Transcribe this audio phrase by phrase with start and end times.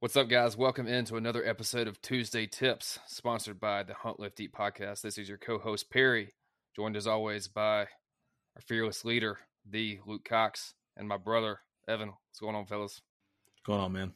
[0.00, 0.56] What's up, guys?
[0.56, 5.02] Welcome into another episode of Tuesday Tips, sponsored by the Hunt Lift Eat podcast.
[5.02, 6.32] This is your co-host Perry,
[6.74, 9.36] joined as always by our fearless leader,
[9.68, 12.08] the Luke Cox, and my brother Evan.
[12.08, 13.02] What's going on, fellas?
[13.50, 14.12] What's going on, man?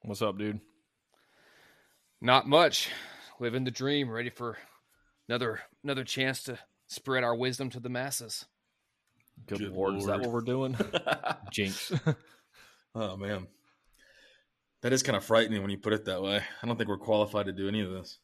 [0.00, 0.60] What's up, dude?
[2.22, 2.88] Not much.
[3.38, 4.56] Living the dream, ready for
[5.28, 8.46] another another chance to spread our wisdom to the masses.
[9.46, 10.74] Good, Good lord, is that what we're doing?
[11.52, 11.92] Jinx.
[12.94, 13.46] oh man,
[14.82, 16.42] that is kind of frightening when you put it that way.
[16.62, 18.18] I don't think we're qualified to do any of this.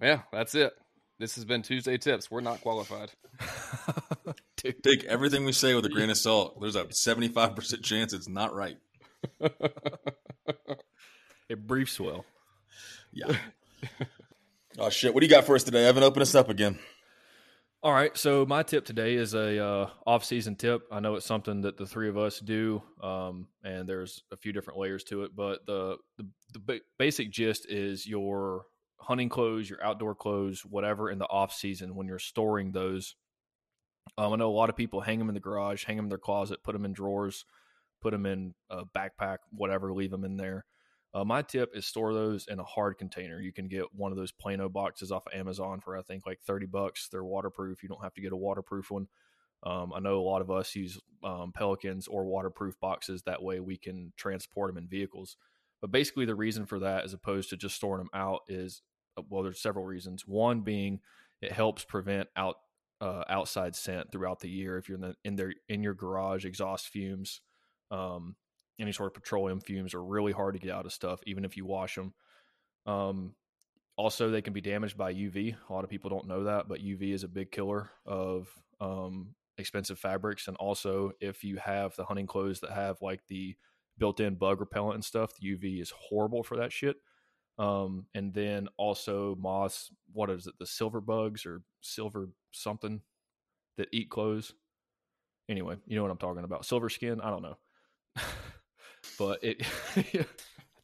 [0.00, 0.72] Yeah, that's it.
[1.18, 2.30] This has been Tuesday Tips.
[2.30, 3.12] We're not qualified.
[4.56, 6.60] Take everything we say with a grain of salt.
[6.60, 8.78] There's a 75% chance it's not right.
[11.52, 12.24] It briefs well.
[13.12, 13.36] Yeah.
[14.78, 15.12] oh shit!
[15.12, 16.02] What do you got for us today, Evan?
[16.02, 16.78] Open us up again.
[17.84, 20.82] All right, so my tip today is a uh, off-season tip.
[20.92, 24.52] I know it's something that the three of us do, um, and there's a few
[24.52, 25.34] different layers to it.
[25.34, 28.66] But the the, the ba- basic gist is your
[28.98, 33.16] hunting clothes, your outdoor clothes, whatever in the off season when you're storing those.
[34.16, 36.10] Um, I know a lot of people hang them in the garage, hang them in
[36.10, 37.44] their closet, put them in drawers,
[38.00, 40.66] put them in a backpack, whatever, leave them in there.
[41.14, 43.40] Uh, my tip is store those in a hard container.
[43.40, 46.40] You can get one of those Plano boxes off of Amazon for I think like
[46.40, 47.08] thirty bucks.
[47.10, 47.82] They're waterproof.
[47.82, 49.08] You don't have to get a waterproof one.
[49.64, 53.22] Um, I know a lot of us use um, Pelicans or waterproof boxes.
[53.22, 55.36] That way we can transport them in vehicles.
[55.80, 58.82] But basically, the reason for that, as opposed to just storing them out, is
[59.18, 60.26] uh, well, there's several reasons.
[60.26, 61.00] One being
[61.42, 62.56] it helps prevent out
[63.00, 64.78] uh, outside scent throughout the year.
[64.78, 67.40] If you're in the in their in your garage, exhaust fumes,
[67.90, 68.36] um,
[68.82, 71.56] any sort of petroleum fumes are really hard to get out of stuff, even if
[71.56, 72.12] you wash them.
[72.84, 73.34] Um,
[73.96, 75.54] also, they can be damaged by UV.
[75.68, 78.48] A lot of people don't know that, but UV is a big killer of
[78.80, 80.48] um, expensive fabrics.
[80.48, 83.54] And also, if you have the hunting clothes that have like the
[83.98, 86.96] built-in bug repellent and stuff, the UV is horrible for that shit.
[87.58, 89.90] Um, and then also moths.
[90.12, 90.54] What is it?
[90.58, 93.02] The silver bugs or silver something
[93.76, 94.54] that eat clothes.
[95.48, 96.64] Anyway, you know what I'm talking about.
[96.64, 97.20] Silver skin.
[97.20, 97.58] I don't know.
[99.18, 99.62] but it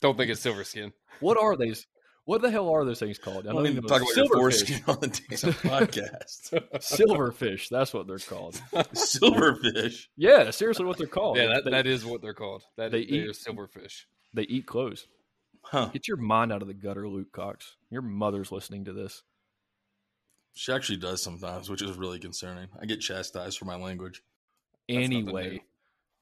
[0.00, 0.92] Don't think it's silver skin.
[1.20, 1.86] what are these
[2.24, 4.34] what the hell are those things called I don't even to talk about your silverfish
[4.38, 6.78] foreskin on the damn podcast.
[6.78, 8.60] silverfish that's what they're called
[8.94, 10.06] Silverfish.
[10.16, 12.62] yeah seriously what they're called Yeah, that, they, that is what they're called.
[12.76, 14.04] That they they, eat- are silverfish.
[14.34, 15.06] they eat clothes
[15.62, 15.90] Huh.
[15.92, 19.22] get your mind out of the gutter luke cox your mother's listening to this
[20.54, 22.68] She actually does sometimes, which is really concerning.
[22.80, 24.22] I get chastised for my language.
[24.88, 25.60] That's anyway new.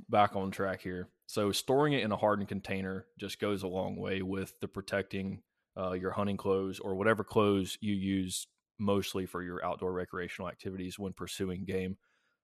[0.09, 1.09] Back on track here.
[1.27, 5.43] So storing it in a hardened container just goes a long way with the protecting
[5.77, 8.47] uh, your hunting clothes or whatever clothes you use
[8.79, 11.97] mostly for your outdoor recreational activities when pursuing game.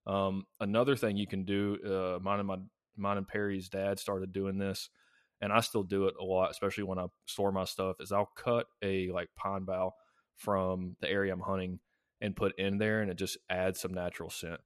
[0.06, 2.56] Um, another thing you can do uh, mine and my
[2.96, 4.90] mine and perry's dad started doing this
[5.40, 8.30] and i still do it a lot especially when i store my stuff is i'll
[8.36, 9.92] cut a like pine bough
[10.36, 11.78] from the area i'm hunting
[12.20, 14.60] and put in there and it just adds some natural scent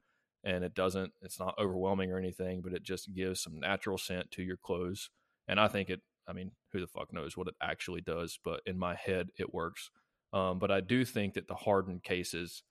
[0.45, 4.31] and it doesn't it's not overwhelming or anything but it just gives some natural scent
[4.31, 5.11] to your clothes
[5.49, 8.61] and i think it i mean who the fuck knows what it actually does but
[8.67, 9.91] in my head it works.
[10.33, 12.63] Um, but i do think that the hardened cases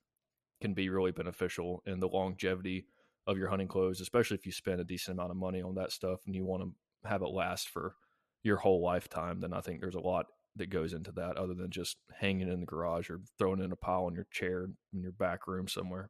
[0.61, 2.85] can be really beneficial in the longevity
[3.27, 5.91] of your hunting clothes especially if you spend a decent amount of money on that
[5.91, 7.95] stuff and you want to have it last for
[8.43, 11.69] your whole lifetime then i think there's a lot that goes into that other than
[11.69, 15.11] just hanging in the garage or throwing in a pile in your chair in your
[15.11, 16.09] back room somewhere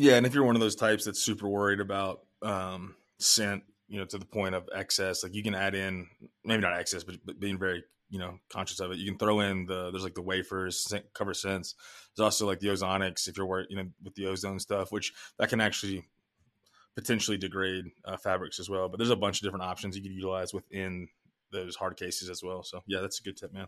[0.00, 3.98] Yeah, and if you're one of those types that's super worried about um, scent, you
[3.98, 6.06] know, to the point of excess, like you can add in
[6.44, 8.98] maybe not excess, but, but being very you know conscious of it.
[8.98, 11.74] You can throw in the there's like the wafers scent, cover scents.
[12.16, 15.12] There's also like the ozonics if you're worried, you know, with the ozone stuff, which
[15.40, 16.04] that can actually
[16.94, 18.88] potentially degrade uh, fabrics as well.
[18.88, 21.08] But there's a bunch of different options you could utilize within
[21.50, 22.62] those hard cases as well.
[22.62, 23.66] So yeah, that's a good tip, man.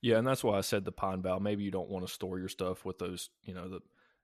[0.00, 1.38] Yeah, and that's why I said the pine bough.
[1.38, 3.80] Maybe you don't want to store your stuff with those, you know, the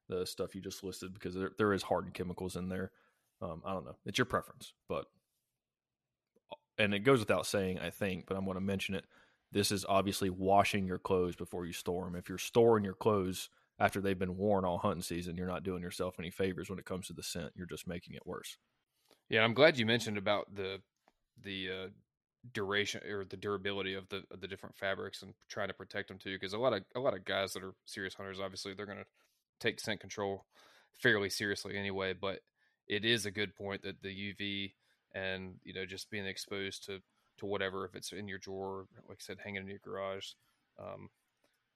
[0.08, 2.90] the stuff you just listed because there, there is hardened chemicals in there.
[3.42, 3.96] Um, I don't know.
[4.04, 5.06] It's your preference, but
[6.78, 9.04] and it goes without saying, I think, but I'm going to mention it.
[9.52, 12.16] This is obviously washing your clothes before you store them.
[12.16, 13.48] If you're storing your clothes
[13.78, 16.84] after they've been worn all hunting season, you're not doing yourself any favors when it
[16.84, 17.52] comes to the scent.
[17.54, 18.58] You're just making it worse.
[19.28, 20.80] Yeah, I'm glad you mentioned about the
[21.42, 21.88] the uh,
[22.52, 26.18] duration or the durability of the of the different fabrics and trying to protect them
[26.18, 26.34] too.
[26.34, 28.98] Because a lot of a lot of guys that are serious hunters, obviously, they're going
[28.98, 29.06] to
[29.60, 30.46] take scent control
[30.92, 32.12] fairly seriously anyway.
[32.12, 32.40] But
[32.88, 34.72] it is a good point that the UV
[35.14, 37.00] and you know just being exposed to
[37.38, 40.28] to whatever if it's in your drawer, like I said, hanging in your garage.
[40.78, 41.10] Um,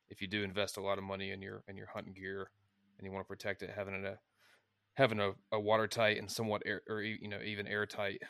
[0.08, 2.50] if you do invest a lot of money in your in your hunting gear
[2.98, 4.18] and you want to protect it, having a
[4.94, 8.20] having a, a watertight and somewhat air or you know even airtight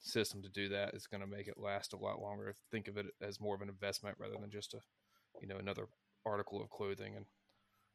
[0.00, 2.54] system to do that is going to make it last a lot longer.
[2.70, 4.80] Think of it as more of an investment rather than just a,
[5.40, 5.86] you know, another
[6.26, 7.16] article of clothing.
[7.16, 7.26] And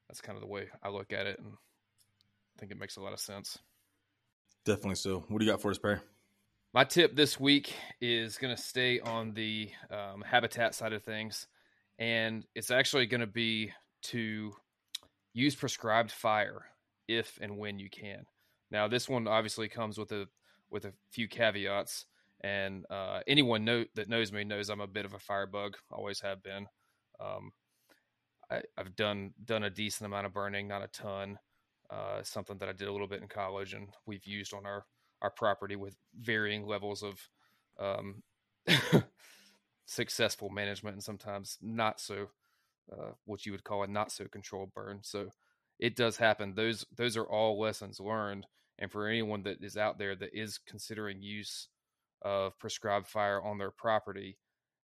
[0.07, 1.39] that's kind of the way I look at it.
[1.39, 3.57] And I think it makes a lot of sense.
[4.65, 5.23] Definitely so.
[5.27, 5.99] What do you got for us, Perry?
[6.73, 11.47] My tip this week is going to stay on the um, habitat side of things.
[11.99, 13.71] And it's actually going to be
[14.03, 14.53] to
[15.33, 16.65] use prescribed fire
[17.07, 18.25] if and when you can.
[18.71, 20.27] Now, this one obviously comes with a
[20.69, 22.05] with a few caveats.
[22.41, 25.77] And uh, anyone know, that knows me knows I'm a bit of a firebug.
[25.91, 26.67] Always have been.
[27.19, 27.51] Um,
[28.49, 31.39] I, have done done a decent amount of burning, not a ton.
[31.89, 34.85] Uh, something that I did a little bit in college, and we've used on our
[35.21, 37.19] our property with varying levels of
[37.79, 38.23] um,
[39.85, 42.29] successful management, and sometimes not so.
[42.91, 44.99] Uh, what you would call a not so controlled burn.
[45.01, 45.29] So
[45.79, 46.53] it does happen.
[46.53, 48.45] Those those are all lessons learned
[48.77, 51.69] and for anyone that is out there that is considering use
[52.21, 54.37] of prescribed fire on their property,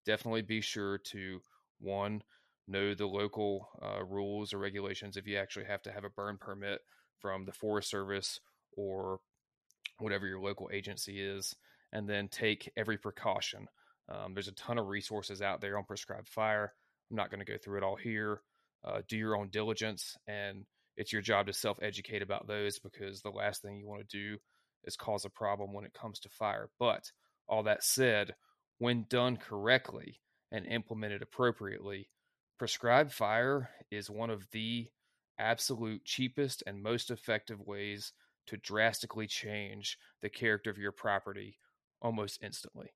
[0.05, 1.39] definitely be sure to
[1.79, 2.23] one,
[2.67, 6.37] know the local uh, rules or regulations if you actually have to have a burn
[6.37, 6.79] permit
[7.19, 8.39] from the Forest Service
[8.75, 9.19] or
[9.99, 11.55] whatever your local agency is,
[11.93, 13.67] and then take every precaution.
[14.09, 16.73] Um, there's a ton of resources out there on prescribed fire.
[17.09, 18.41] I'm not going to go through it all here.
[18.83, 20.65] Uh, do your own diligence and
[20.97, 24.17] it's your job to self educate about those because the last thing you want to
[24.17, 24.37] do
[24.85, 26.69] is cause a problem when it comes to fire.
[26.79, 27.11] But
[27.47, 28.35] all that said,
[28.77, 30.19] when done correctly
[30.51, 32.09] and implemented appropriately,
[32.57, 34.87] prescribed fire is one of the
[35.39, 38.13] absolute cheapest and most effective ways
[38.47, 41.57] to drastically change the character of your property
[42.01, 42.93] almost instantly.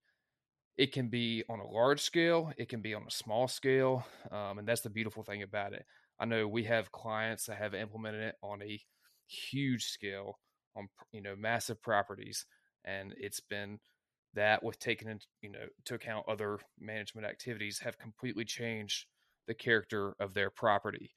[0.78, 4.60] It can be on a large scale, it can be on a small scale, um,
[4.60, 5.86] and that's the beautiful thing about it.
[6.20, 8.80] I know we have clients that have implemented it on a
[9.28, 10.40] huge scale
[10.76, 12.46] on you know massive properties,
[12.86, 13.80] and it's been
[14.36, 19.06] that with taking into you know to account other management activities have completely changed
[19.50, 21.12] the character of their property.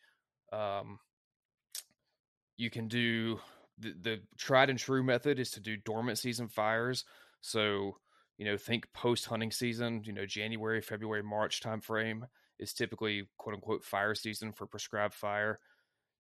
[0.53, 0.99] Um,
[2.57, 3.39] you can do
[3.79, 7.05] the, the tried and true method is to do dormant season fires.
[7.43, 7.99] So
[8.39, 12.23] you know think post hunting season, you know January, February, March timeframe
[12.59, 15.61] is typically quote unquote fire season for prescribed fire.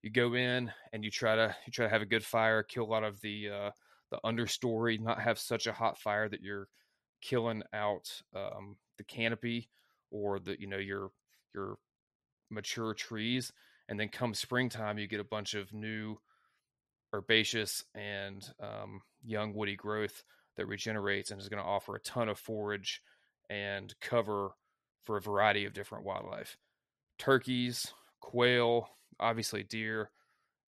[0.04, 2.84] You go in and you try to you try to have a good fire, kill
[2.84, 3.72] a lot of the uh,
[4.12, 6.68] the understory, not have such a hot fire that you're
[7.22, 9.70] killing out um, the canopy
[10.10, 11.12] or the you know your
[11.56, 11.78] your
[12.52, 13.52] mature trees.
[13.88, 16.18] And then come springtime, you get a bunch of new
[17.14, 20.24] herbaceous and um, young woody growth
[20.58, 23.02] that regenerates and is going to offer a ton of forage
[23.50, 24.52] and cover
[25.04, 26.58] for a variety of different wildlife
[27.22, 27.86] turkeys,
[28.20, 28.90] quail,
[29.20, 30.10] obviously deer.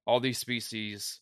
[0.06, 1.20] All these species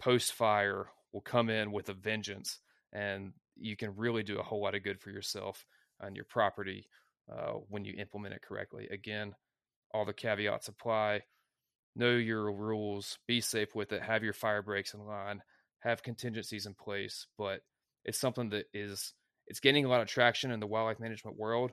[0.00, 2.58] post fire will come in with a vengeance,
[2.92, 5.64] and you can really do a whole lot of good for yourself
[6.00, 6.88] and your property
[7.32, 8.88] uh, when you implement it correctly.
[8.90, 9.34] Again,
[9.92, 11.22] all the caveats apply.
[11.94, 15.42] Know your rules, be safe with it, have your fire breaks in line,
[15.80, 17.26] have contingencies in place.
[17.38, 17.60] But
[18.04, 19.14] it's something that is
[19.46, 21.72] it's gaining a lot of traction in the wildlife management world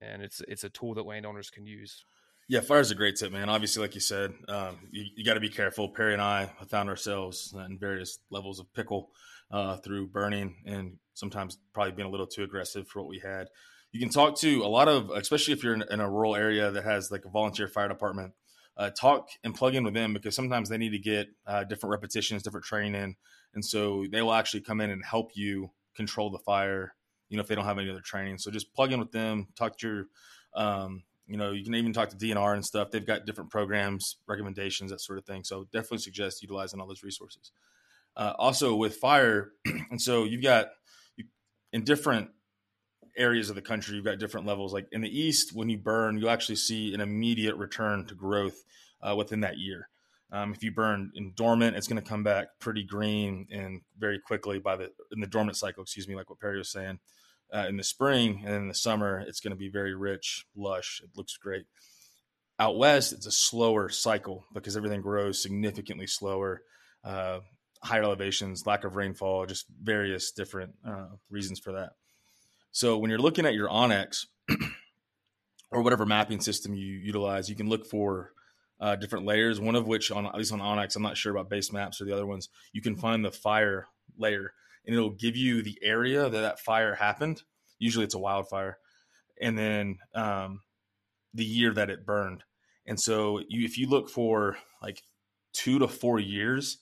[0.00, 2.04] and it's it's a tool that landowners can use.
[2.48, 3.48] Yeah, fire is a great tip, man.
[3.48, 5.88] Obviously, like you said, um, you, you got to be careful.
[5.88, 9.10] Perry and I found ourselves in various levels of pickle
[9.50, 13.48] uh, through burning and sometimes probably being a little too aggressive for what we had.
[13.94, 16.70] You can talk to a lot of, especially if you're in, in a rural area
[16.70, 18.34] that has like a volunteer fire department.
[18.76, 21.92] Uh, talk and plug in with them because sometimes they need to get uh, different
[21.92, 23.14] repetitions, different training
[23.54, 26.94] and so they will actually come in and help you control the fire
[27.28, 28.38] you know, if they don't have any other training.
[28.38, 30.06] So just plug in with them, talk to your,
[30.54, 32.90] um, you know, you can even talk to DNR and stuff.
[32.90, 35.42] They've got different programs, recommendations, that sort of thing.
[35.42, 37.50] So definitely suggest utilizing all those resources.
[38.16, 39.52] Uh, also with fire,
[39.90, 40.68] and so you've got
[41.72, 42.30] in different
[43.16, 44.72] areas of the country, you've got different levels.
[44.72, 48.62] Like in the east, when you burn, you'll actually see an immediate return to growth
[49.02, 49.88] uh, within that year.
[50.32, 54.18] Um, if you burn in dormant, it's going to come back pretty green and very
[54.18, 55.82] quickly by the in the dormant cycle.
[55.82, 56.98] Excuse me, like what Perry was saying.
[57.54, 61.00] Uh, in the spring and in the summer, it's going to be very rich, lush.
[61.04, 61.66] It looks great.
[62.58, 66.62] Out west, it's a slower cycle because everything grows significantly slower.
[67.04, 67.40] Uh,
[67.82, 71.90] higher elevations, lack of rainfall, just various different uh, reasons for that.
[72.74, 74.26] So when you're looking at your onX
[75.70, 78.32] or whatever mapping system you utilize, you can look for
[78.80, 79.60] uh, different layers.
[79.60, 82.04] One of which, on at least on onX, I'm not sure about base maps or
[82.04, 82.48] the other ones.
[82.72, 83.86] You can find the fire
[84.18, 84.54] layer,
[84.84, 87.44] and it'll give you the area that that fire happened.
[87.78, 88.78] Usually, it's a wildfire,
[89.40, 90.62] and then um,
[91.32, 92.42] the year that it burned.
[92.88, 95.00] And so, you, if you look for like
[95.52, 96.78] two to four years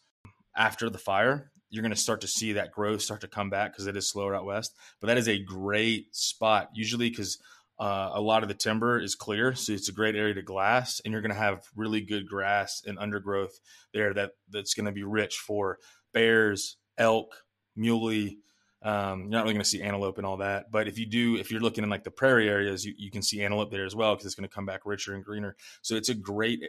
[0.56, 3.72] after the fire, you're going to start to see that growth start to come back
[3.72, 4.76] because it is slower out west.
[5.00, 7.38] But that is a great spot, usually because
[7.80, 11.00] uh, a lot of the timber is clear, so it's a great area to glass,
[11.00, 13.58] and you're going to have really good grass and undergrowth
[13.94, 15.78] there that that's going to be rich for
[16.12, 17.34] bears, elk,
[17.74, 18.38] muley.
[18.82, 21.36] Um, you're not really going to see antelope and all that, but if you do,
[21.36, 23.96] if you're looking in like the prairie areas, you, you can see antelope there as
[23.96, 25.56] well because it's going to come back richer and greener.
[25.80, 26.60] So it's a great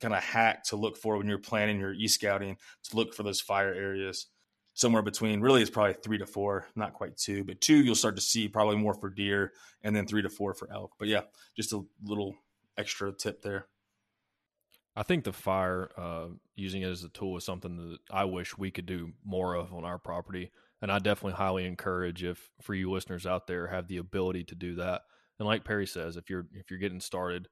[0.00, 3.22] kind of hack to look for when you're planning your e scouting to look for
[3.22, 4.26] those fire areas
[4.78, 8.14] somewhere between really it's probably three to four, not quite two, but two you'll start
[8.14, 9.52] to see probably more for deer
[9.82, 10.92] and then three to four for elk.
[11.00, 11.22] But yeah,
[11.56, 12.36] just a little
[12.76, 13.66] extra tip there.
[14.94, 18.56] I think the fire, uh, using it as a tool is something that I wish
[18.56, 20.52] we could do more of on our property.
[20.80, 24.54] And I definitely highly encourage if for you listeners out there have the ability to
[24.54, 25.02] do that.
[25.40, 27.48] And like Perry says, if you're if you're getting started,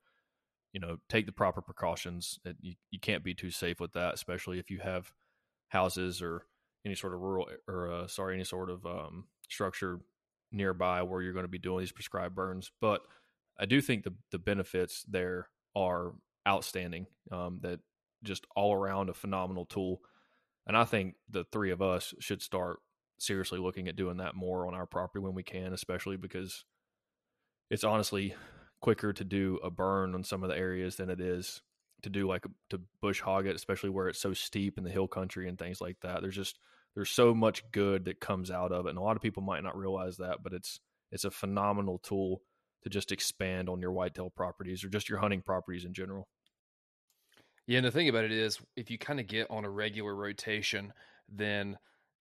[0.77, 2.39] you know, take the proper precautions.
[2.61, 5.11] You you can't be too safe with that, especially if you have
[5.69, 6.43] houses or
[6.85, 10.01] any sort of rural or uh, sorry any sort of um, structure
[10.53, 12.71] nearby where you're going to be doing these prescribed burns.
[12.79, 13.01] But
[13.59, 16.13] I do think the the benefits there are
[16.47, 17.07] outstanding.
[17.33, 17.81] Um, that
[18.23, 20.03] just all around a phenomenal tool,
[20.67, 22.81] and I think the three of us should start
[23.19, 26.67] seriously looking at doing that more on our property when we can, especially because
[27.71, 28.35] it's honestly
[28.81, 31.63] quicker to do a burn on some of the areas than it is
[32.03, 35.09] to do like to bush hog it, especially where it's so steep in the hill
[35.09, 36.21] country and things like that.
[36.23, 36.59] There's just
[36.97, 39.63] there's so much good that comes out of it and a lot of people might
[39.63, 40.81] not realize that but it's
[41.13, 42.43] it's a phenomenal tool
[42.83, 46.27] to just expand on your whitetail properties or just your hunting properties in general
[47.67, 50.15] yeah and the thing about it is if you kind of get on a regular
[50.15, 50.93] rotation
[51.29, 51.79] then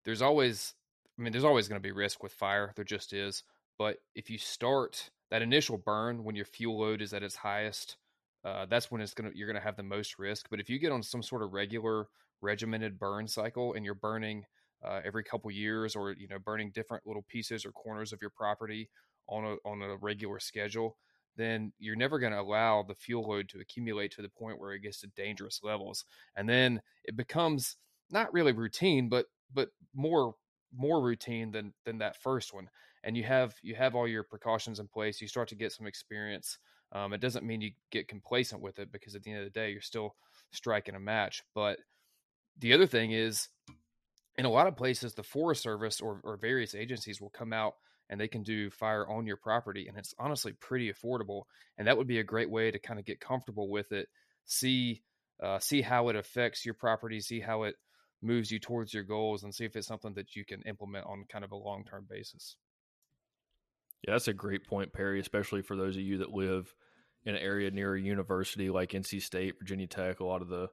[0.04, 0.74] there's always
[1.18, 3.44] i mean there's always going to be risk with fire there just is
[3.78, 7.96] but if you start that initial burn when your fuel load is at its highest
[8.44, 10.92] uh, that's when it's gonna you're gonna have the most risk but if you get
[10.92, 12.06] on some sort of regular
[12.40, 14.44] regimented burn cycle and you're burning
[14.84, 18.30] uh, every couple years or you know burning different little pieces or corners of your
[18.30, 18.88] property
[19.28, 20.96] on a on a regular schedule
[21.36, 24.72] then you're never going to allow the fuel load to accumulate to the point where
[24.72, 26.04] it gets to dangerous levels.
[26.36, 27.76] And then it becomes
[28.10, 30.34] not really routine but but more
[30.76, 32.68] more routine than than that first one
[33.04, 35.86] and you have you have all your precautions in place you start to get some
[35.86, 36.58] experience
[36.92, 39.58] um, it doesn't mean you get complacent with it because at the end of the
[39.58, 40.14] day you're still
[40.52, 41.78] striking a match but
[42.58, 43.48] the other thing is
[44.38, 47.74] in a lot of places, the Forest Service or, or various agencies will come out
[48.08, 49.86] and they can do fire on your property.
[49.88, 51.42] And it's honestly pretty affordable.
[51.78, 54.08] And that would be a great way to kind of get comfortable with it,
[54.44, 55.02] see,
[55.42, 57.76] uh, see how it affects your property, see how it
[58.22, 61.24] moves you towards your goals, and see if it's something that you can implement on
[61.28, 62.56] kind of a long term basis.
[64.06, 66.74] Yeah, that's a great point, Perry, especially for those of you that live
[67.24, 70.68] in an area near a university like NC State, Virginia Tech, a lot of the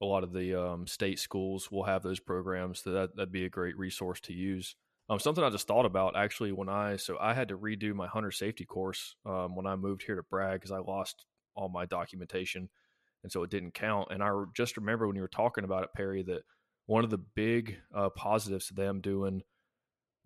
[0.00, 2.82] a lot of the um, state schools will have those programs.
[2.82, 4.76] So that that'd be a great resource to use.
[5.10, 8.06] Um, something I just thought about actually when I so I had to redo my
[8.06, 11.86] hunter safety course um, when I moved here to Bragg because I lost all my
[11.86, 12.68] documentation
[13.22, 14.08] and so it didn't count.
[14.10, 16.42] And I just remember when you were talking about it, Perry, that
[16.88, 19.42] one of the big uh, positives to them doing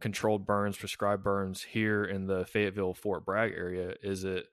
[0.01, 4.47] controlled burns, prescribed burns here in the Fayetteville Fort Bragg area is it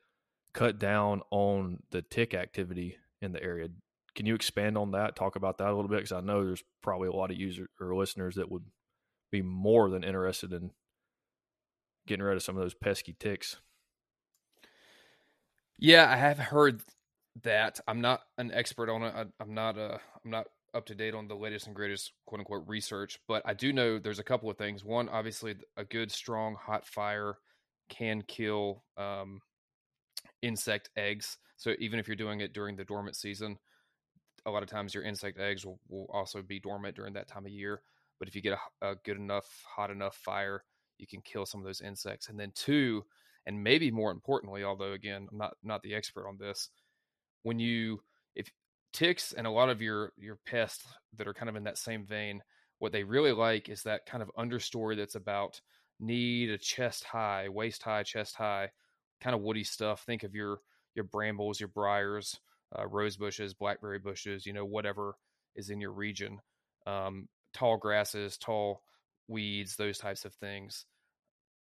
[0.54, 3.70] cut down on the tick activity in the area
[4.20, 5.16] can you expand on that?
[5.16, 7.70] Talk about that a little bit because I know there's probably a lot of user
[7.80, 8.66] or listeners that would
[9.32, 10.72] be more than interested in
[12.06, 13.58] getting rid of some of those pesky ticks.
[15.78, 16.82] Yeah, I have heard
[17.44, 17.80] that.
[17.88, 19.14] I'm not an expert on it.
[19.16, 22.40] I, am not uh, I'm not up to date on the latest and greatest quote
[22.40, 24.84] unquote research, but I do know there's a couple of things.
[24.84, 27.38] One, obviously, a good strong hot fire
[27.90, 29.42] can kill um,
[30.42, 31.38] insect eggs.
[31.58, 33.58] So even if you're doing it during the dormant season,
[34.46, 37.46] a lot of times your insect eggs will, will also be dormant during that time
[37.46, 37.82] of year.
[38.20, 40.64] But if you get a, a good enough, hot enough fire,
[40.98, 42.30] you can kill some of those insects.
[42.30, 43.04] And then two,
[43.46, 46.70] and maybe more importantly, although again, I'm not not the expert on this,
[47.44, 48.02] when you
[48.94, 50.86] ticks and a lot of your your pests
[51.18, 52.42] that are kind of in that same vein,
[52.80, 55.62] what they really like is that kind of understory that's about
[56.00, 58.70] need a chest high, waist high, chest high,
[59.22, 60.04] kind of woody stuff.
[60.06, 60.60] Think of your
[60.96, 62.40] your brambles, your briars,
[62.78, 65.16] uh, rose bushes, blackberry bushes, you know, whatever
[65.56, 66.40] is in your region,
[66.88, 68.82] um, tall grasses, tall
[69.28, 70.86] weeds, those types of things.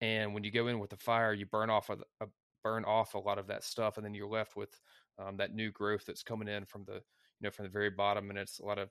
[0.02, 2.28] And when you go in with the fire, you burn off a, a
[2.64, 4.70] burn off a lot of that stuff, and then you're left with
[5.20, 8.30] um, that new growth that's coming in from the you know from the very bottom,
[8.30, 8.90] and it's a lot of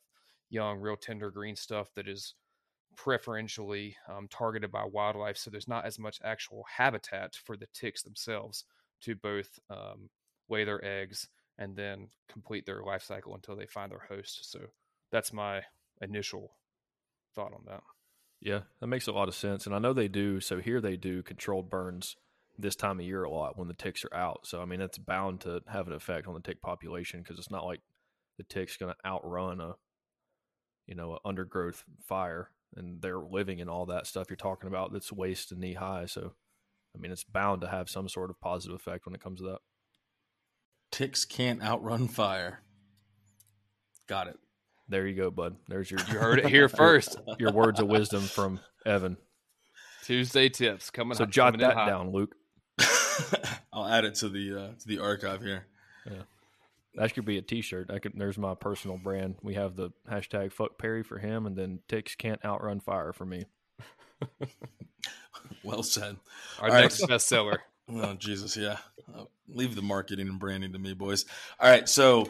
[0.50, 2.34] young, real tender green stuff that is
[2.96, 5.36] preferentially um, targeted by wildlife.
[5.36, 8.64] So there's not as much actual habitat for the ticks themselves
[9.02, 10.10] to both um,
[10.48, 11.28] lay their eggs
[11.58, 14.50] and then complete their life cycle until they find their host.
[14.50, 14.60] So
[15.10, 15.62] that's my
[16.00, 16.52] initial
[17.34, 17.82] thought on that.
[18.40, 19.66] Yeah, that makes a lot of sense.
[19.66, 20.40] And I know they do.
[20.40, 22.16] So here they do controlled burns
[22.58, 24.46] this time of year a lot when the ticks are out.
[24.46, 27.50] So I mean, it's bound to have an effect on the tick population because it's
[27.50, 27.80] not like
[28.38, 29.74] the tick's going to outrun a,
[30.86, 34.92] you know, a undergrowth fire, and they're living in all that stuff you're talking about
[34.92, 36.06] that's waist to knee high.
[36.06, 36.34] So,
[36.94, 39.46] I mean, it's bound to have some sort of positive effect when it comes to
[39.46, 39.58] that.
[40.90, 42.60] Ticks can't outrun fire.
[44.08, 44.36] Got it.
[44.88, 45.56] There you go, bud.
[45.68, 47.16] There's your You heard it here first.
[47.38, 49.16] your words of wisdom from Evan.
[50.04, 51.16] Tuesday tips coming.
[51.16, 52.34] So up- jot coming that down, Luke.
[53.72, 55.66] I'll add it to the uh, to the archive here.
[56.06, 56.22] Yeah.
[56.96, 57.90] That could be a T-shirt.
[57.90, 58.12] I could.
[58.14, 59.36] There's my personal brand.
[59.42, 63.24] We have the hashtag fuck Perry for him, and then ticks can't outrun fire for
[63.26, 63.44] me.
[65.62, 66.16] Well said.
[66.60, 66.82] Our All right.
[66.82, 67.58] next bestseller.
[67.86, 68.78] Oh Jesus, yeah.
[69.14, 71.26] Uh, leave the marketing and branding to me, boys.
[71.60, 72.26] All right, so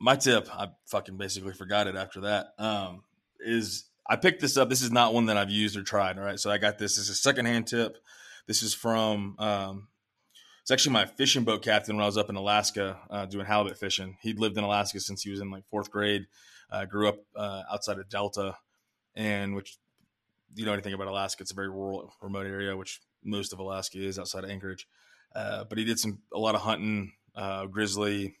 [0.00, 2.54] my tip, I fucking basically forgot it after that.
[2.58, 3.02] Um,
[3.40, 4.70] is I picked this up.
[4.70, 6.18] This is not one that I've used or tried.
[6.18, 6.96] All right, so I got this.
[6.96, 7.98] This is a secondhand tip.
[8.46, 9.36] This is from.
[9.38, 9.88] Um,
[10.62, 13.76] it's actually my fishing boat captain when I was up in Alaska uh, doing halibut
[13.76, 14.16] fishing.
[14.22, 16.26] He'd lived in Alaska since he was in like fourth grade.
[16.70, 18.56] Uh, grew up uh, outside of Delta,
[19.14, 19.76] and which
[20.54, 23.98] you know anything about Alaska, it's a very rural, remote area, which most of Alaska
[23.98, 24.86] is outside of Anchorage.
[25.34, 28.36] Uh, but he did some a lot of hunting, uh, grizzly,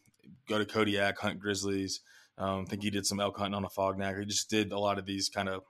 [0.48, 2.00] go to Kodiak, hunt grizzlies.
[2.38, 4.18] Um, I think he did some elk hunting on Afognak.
[4.18, 5.62] He just did a lot of these kind of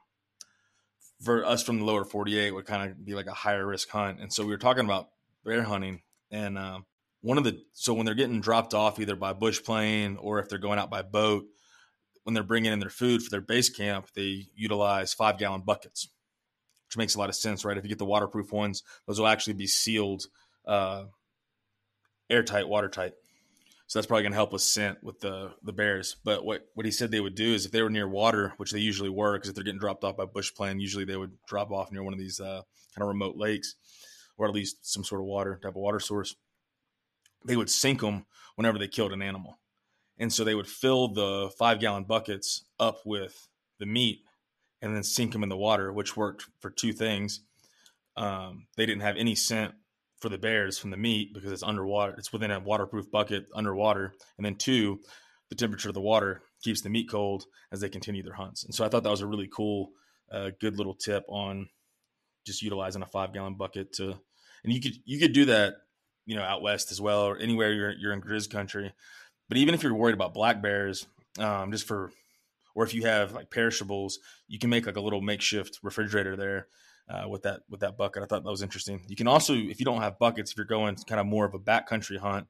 [1.24, 4.20] for us from the lower 48 would kind of be like a higher risk hunt.
[4.20, 5.08] And so we were talking about
[5.44, 6.86] bear hunting and um,
[7.20, 10.48] one of the so when they're getting dropped off either by bush plane or if
[10.48, 11.46] they're going out by boat,
[12.24, 16.08] when they're bringing in their food for their base camp, they utilize five gallon buckets,
[16.86, 17.78] which makes a lot of sense, right?
[17.78, 20.24] If you get the waterproof ones, those will actually be sealed,
[20.66, 21.04] uh,
[22.28, 23.12] airtight, watertight.
[23.86, 26.16] So that's probably going to help with scent with the the bears.
[26.24, 28.70] But what what he said they would do is if they were near water, which
[28.70, 31.36] they usually were, because if they're getting dropped off by bush plane, usually they would
[31.46, 32.62] drop off near one of these uh,
[32.94, 33.74] kind of remote lakes,
[34.38, 36.34] or at least some sort of water type of water source.
[37.46, 38.24] They would sink them
[38.56, 39.58] whenever they killed an animal,
[40.18, 44.20] and so they would fill the five gallon buckets up with the meat,
[44.80, 47.40] and then sink them in the water, which worked for two things.
[48.16, 49.74] Um, they didn't have any scent
[50.24, 52.14] for the bears from the meat because it's underwater.
[52.16, 54.14] It's within a waterproof bucket underwater.
[54.38, 55.00] And then two,
[55.50, 58.64] the temperature of the water keeps the meat cold as they continue their hunts.
[58.64, 59.90] And so I thought that was a really cool,
[60.32, 61.68] uh, good little tip on
[62.46, 64.18] just utilizing a five gallon bucket to,
[64.64, 65.74] and you could, you could do that,
[66.24, 68.94] you know, out West as well, or anywhere you're, you're in Grizz country.
[69.50, 71.06] But even if you're worried about black bears,
[71.38, 72.12] um, just for,
[72.74, 76.68] or if you have like perishables, you can make like a little makeshift refrigerator there
[77.08, 78.22] uh, with that with that bucket.
[78.22, 79.02] I thought that was interesting.
[79.08, 81.54] You can also, if you don't have buckets, if you're going kind of more of
[81.54, 82.46] a backcountry hunt,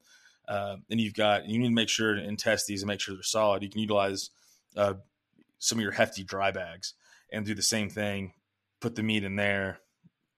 [0.48, 3.14] uh, and you've got you need to make sure and test these and make sure
[3.14, 3.62] they're solid.
[3.62, 4.30] You can utilize
[4.76, 4.94] uh,
[5.58, 6.94] some of your hefty dry bags
[7.32, 8.32] and do the same thing.
[8.80, 9.80] Put the meat in there,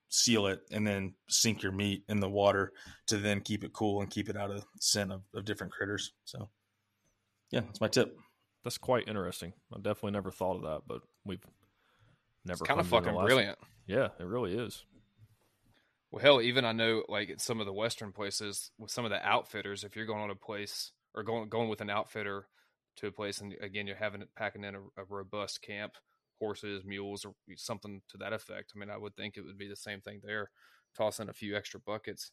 [0.09, 2.73] seal it, and then sink your meat in the water
[3.09, 6.13] to then keep it cool and keep it out of scent of, of different critters.
[6.25, 6.49] So,
[7.51, 8.17] yeah, that's my tip.
[8.63, 9.53] That's quite interesting.
[9.73, 11.45] I definitely never thought of that, but we've
[12.47, 13.59] never kind of fucking brilliant.
[13.87, 14.85] Yeah, it really is.
[16.11, 19.11] Well, hell, even I know like in some of the western places with some of
[19.11, 22.49] the outfitters, if you're going on a place or going going with an outfitter
[22.97, 25.95] to a place, and again you're having it packing in a, a robust camp,
[26.39, 28.73] horses, mules, or something to that effect.
[28.75, 30.51] I mean, I would think it would be the same thing there.
[30.97, 32.31] Toss in a few extra buckets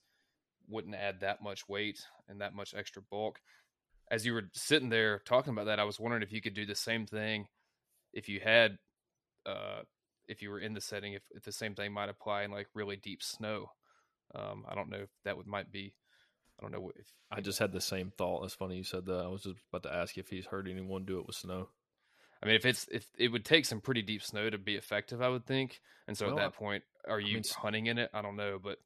[0.70, 2.00] wouldn't add that much weight
[2.30, 3.40] and that much extra bulk.
[4.10, 6.66] As you were sitting there talking about that, I was wondering if you could do
[6.66, 7.48] the same thing
[8.14, 8.78] if you had
[9.46, 9.82] uh
[10.28, 12.68] if you were in the setting, if, if the same thing might apply in like
[12.74, 13.72] really deep snow.
[14.36, 15.94] Um, I don't know if that would might be.
[16.60, 18.44] I don't know if I just had the same thought.
[18.46, 19.26] It's funny you said that.
[19.26, 21.70] I was just about to ask if he's heard anyone do it with snow.
[22.42, 25.22] I mean, if it's if it would take some pretty deep snow to be effective,
[25.22, 25.80] I would think.
[26.08, 28.10] And so Well, at I- that point, are you mean, hunting in it?
[28.14, 28.80] I don't know, but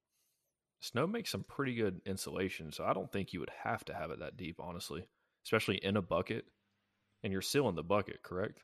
[0.80, 4.12] Snow makes some pretty good insulation, so I don't think you would have to have
[4.12, 5.04] it that deep, honestly,
[5.44, 6.46] especially in a bucket.
[7.24, 8.62] And you're sealing the bucket, correct?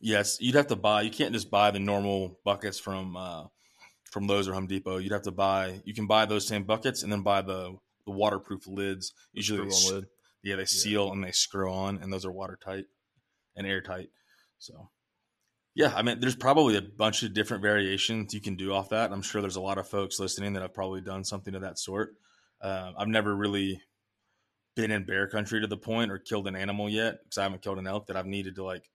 [0.00, 1.02] Yes, you'd have to buy.
[1.02, 3.44] You can't just buy the normal buckets from uh,
[4.10, 4.98] from Lowe's or Home Depot.
[4.98, 5.80] You'd have to buy.
[5.84, 9.12] You can buy those same buckets and then buy the the waterproof lids.
[9.32, 10.06] Usually, they, lid.
[10.42, 12.86] yeah, they seal and they screw on, and those are watertight
[13.56, 14.10] and airtight.
[14.58, 14.88] So,
[15.74, 19.12] yeah, I mean, there's probably a bunch of different variations you can do off that.
[19.12, 21.78] I'm sure there's a lot of folks listening that have probably done something of that
[21.78, 22.14] sort.
[22.60, 23.80] Uh, I've never really
[24.74, 27.62] been in bear country to the point or killed an animal yet because I haven't
[27.62, 28.88] killed an elk that I've needed to like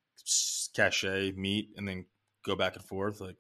[0.76, 2.06] cache meat and then
[2.46, 3.22] go back and forth.
[3.22, 3.38] Like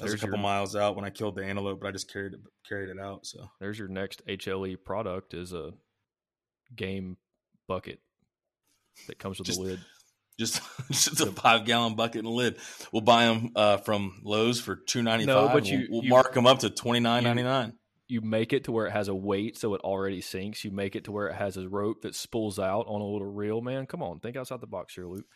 [0.00, 2.12] I was a couple your- miles out when I killed the antelope, but I just
[2.12, 3.26] carried it carried it out.
[3.26, 5.72] So There's your next HLE product is a
[6.74, 7.16] game
[7.68, 8.00] bucket
[9.06, 9.80] that comes with Just- a lid.
[10.38, 12.56] Just just a five gallon bucket and lid.
[12.94, 15.48] We'll buy them uh, from Lowe's for two ninety five.
[15.48, 17.74] No, but you- we'll, we'll you- mark them up to twenty nine ninety nine.
[18.08, 20.64] You make it to where it has a weight, so it already sinks.
[20.64, 23.30] You make it to where it has a rope that spools out on a little
[23.30, 23.60] reel.
[23.60, 25.26] Man, come on, think outside the box here, Luke.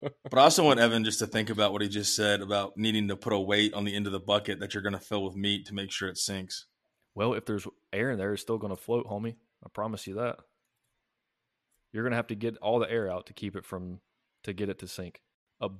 [0.00, 3.08] But I also want Evan just to think about what he just said about needing
[3.08, 5.24] to put a weight on the end of the bucket that you're going to fill
[5.24, 6.66] with meat to make sure it sinks.
[7.14, 9.34] Well, if there's air in there, it's still going to float, homie.
[9.64, 10.38] I promise you that.
[11.92, 14.00] You're going to have to get all the air out to keep it from
[14.44, 15.20] to get it to sink.
[15.60, 15.70] A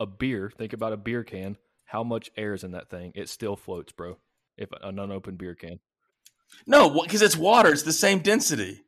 [0.00, 1.56] a beer, think about a beer can.
[1.84, 3.12] How much air is in that thing?
[3.14, 4.18] It still floats, bro.
[4.56, 5.80] If an unopened beer can.
[6.66, 7.72] No, because it's water.
[7.72, 8.82] It's the same density.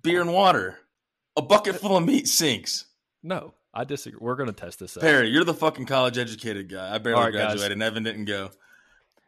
[0.00, 0.78] Beer and water.
[1.36, 2.86] A bucket uh, full of meat sinks.
[3.22, 4.18] No, I disagree.
[4.20, 5.02] We're going to test this out.
[5.02, 6.94] Perry, you're the fucking college educated guy.
[6.94, 7.46] I barely All right, guys.
[7.54, 8.50] graduated, and Evan didn't go.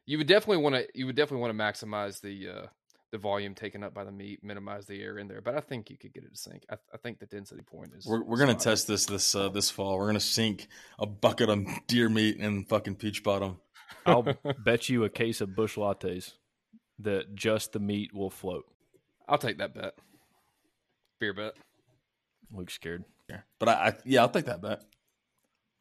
[0.06, 0.86] You would definitely want to.
[0.94, 2.66] You would definitely want to maximize the uh,
[3.10, 5.40] the volume taken up by the meat, minimize the air in there.
[5.40, 6.64] But I think you could get it to sink.
[6.68, 8.06] I, I think the density point is.
[8.06, 9.98] We're, we're gonna test this this uh, this fall.
[9.98, 10.66] We're gonna sink
[10.98, 13.60] a bucket of deer meat in fucking peach bottom.
[14.04, 14.26] I'll
[14.64, 16.32] bet you a case of Busch Lattes
[16.98, 18.66] that just the meat will float.
[19.26, 19.94] I'll take that bet.
[21.18, 21.54] Beer bet.
[22.52, 23.04] Luke's scared.
[23.28, 24.82] Yeah, but I, I yeah, I'll take that bet.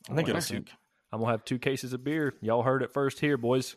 [0.09, 0.45] I think it'll okay.
[0.45, 0.71] sink.
[1.11, 2.33] I'm gonna have two cases of beer.
[2.41, 3.75] Y'all heard it first here, boys.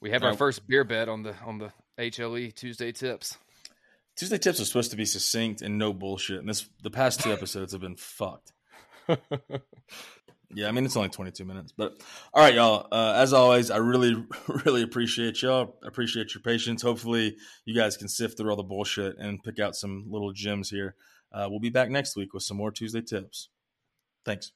[0.00, 0.38] We have All our right.
[0.38, 3.36] first beer bet on the on the HLE Tuesday tips.
[4.16, 7.32] Tuesday tips are supposed to be succinct and no bullshit, and this the past two
[7.32, 8.52] episodes have been fucked.
[10.54, 12.00] Yeah, I mean it's only 22 minutes, but
[12.32, 12.88] all right, y'all.
[12.90, 14.14] Uh, as always, I really,
[14.64, 15.76] really appreciate y'all.
[15.82, 16.80] Appreciate your patience.
[16.80, 20.70] Hopefully, you guys can sift through all the bullshit and pick out some little gems
[20.70, 20.94] here.
[21.32, 23.50] Uh, we'll be back next week with some more Tuesday tips.
[24.24, 24.52] Thanks.